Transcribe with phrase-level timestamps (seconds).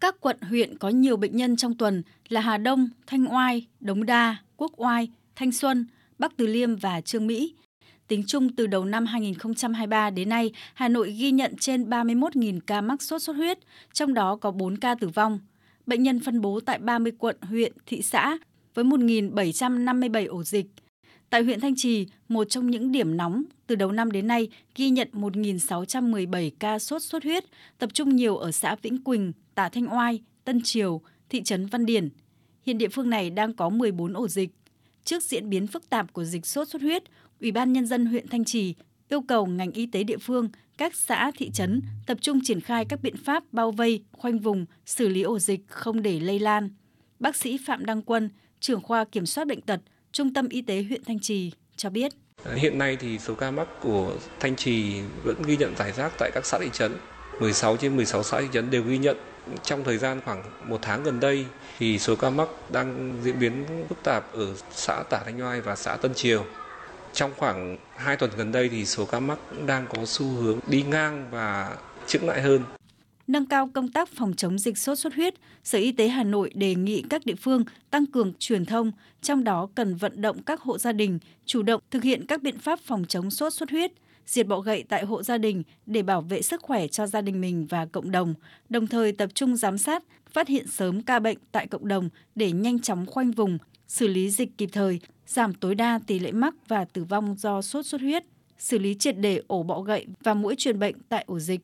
[0.00, 4.06] Các quận huyện có nhiều bệnh nhân trong tuần là Hà Đông, Thanh Oai, Đống
[4.06, 5.86] Đa, Quốc Oai, Thanh Xuân,
[6.18, 7.54] Bắc Từ Liêm và Trương Mỹ.
[8.08, 12.80] Tính chung từ đầu năm 2023 đến nay, Hà Nội ghi nhận trên 31.000 ca
[12.80, 13.58] mắc sốt xuất huyết,
[13.92, 15.38] trong đó có 4 ca tử vong.
[15.86, 18.38] Bệnh nhân phân bố tại 30 quận, huyện, thị xã
[18.74, 20.66] với 1.757 ổ dịch.
[21.30, 24.90] Tại huyện Thanh Trì, một trong những điểm nóng, từ đầu năm đến nay ghi
[24.90, 27.44] nhận 1.617 ca sốt xuất huyết,
[27.78, 31.86] tập trung nhiều ở xã Vĩnh Quỳnh, Tả Thanh Oai, Tân Triều, thị trấn Văn
[31.86, 32.08] Điển.
[32.62, 34.50] Hiện địa phương này đang có 14 ổ dịch.
[35.04, 37.02] Trước diễn biến phức tạp của dịch sốt xuất huyết,
[37.40, 38.74] Ủy ban Nhân dân huyện Thanh Trì
[39.08, 40.48] yêu cầu ngành y tế địa phương,
[40.78, 44.66] các xã, thị trấn tập trung triển khai các biện pháp bao vây, khoanh vùng,
[44.86, 46.70] xử lý ổ dịch không để lây lan.
[47.18, 49.80] Bác sĩ Phạm Đăng Quân, trưởng khoa kiểm soát bệnh tật,
[50.12, 52.12] Trung tâm Y tế huyện Thanh Trì cho biết.
[52.56, 56.30] Hiện nay thì số ca mắc của Thanh Trì vẫn ghi nhận giải rác tại
[56.34, 56.92] các xã thị trấn.
[57.40, 59.16] 16 trên 16 xã thị trấn đều ghi nhận.
[59.64, 61.46] Trong thời gian khoảng một tháng gần đây
[61.78, 65.76] thì số ca mắc đang diễn biến phức tạp ở xã Tả Thanh Oai và
[65.76, 66.44] xã Tân Triều.
[67.12, 70.82] Trong khoảng 2 tuần gần đây thì số ca mắc đang có xu hướng đi
[70.82, 72.62] ngang và chững lại hơn.
[73.26, 76.50] Nâng cao công tác phòng chống dịch sốt xuất huyết, Sở Y tế Hà Nội
[76.54, 78.92] đề nghị các địa phương tăng cường truyền thông,
[79.22, 82.58] trong đó cần vận động các hộ gia đình chủ động thực hiện các biện
[82.58, 83.92] pháp phòng chống sốt xuất huyết,
[84.30, 87.40] diệt bọ gậy tại hộ gia đình để bảo vệ sức khỏe cho gia đình
[87.40, 88.34] mình và cộng đồng,
[88.68, 92.52] đồng thời tập trung giám sát, phát hiện sớm ca bệnh tại cộng đồng để
[92.52, 93.58] nhanh chóng khoanh vùng,
[93.88, 97.62] xử lý dịch kịp thời, giảm tối đa tỷ lệ mắc và tử vong do
[97.62, 98.24] sốt xuất huyết,
[98.58, 101.60] xử lý triệt để ổ bọ gậy và mũi truyền bệnh tại ổ dịch.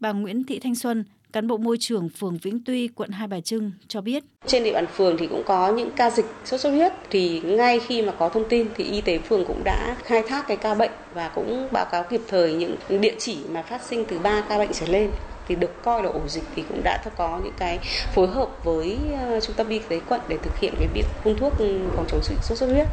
[0.00, 3.40] Bà Nguyễn Thị Thanh Xuân, cán bộ môi trường phường Vĩnh Tuy, quận Hai Bà
[3.40, 4.24] Trưng cho biết.
[4.46, 7.80] Trên địa bàn phường thì cũng có những ca dịch sốt xuất huyết thì ngay
[7.80, 10.74] khi mà có thông tin thì y tế phường cũng đã khai thác cái ca
[10.74, 14.40] bệnh và cũng báo cáo kịp thời những địa chỉ mà phát sinh từ 3
[14.48, 15.10] ca bệnh trở lên
[15.48, 17.78] thì được coi là ổ dịch thì cũng đã có những cái
[18.14, 21.36] phối hợp với ờ, trung tâm y tế quận để thực hiện cái việc phun
[21.36, 21.52] thuốc
[21.96, 22.88] phòng chống dịch sốt xuất huyết.